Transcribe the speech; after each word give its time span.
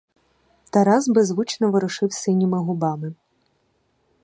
Тарас 0.71 1.09
беззвучно 1.09 1.71
ворушив 1.71 2.13
синіми 2.13 2.59
губами. 2.63 3.13